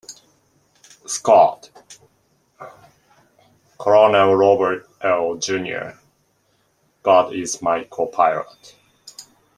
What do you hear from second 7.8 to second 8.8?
Co-Pilot".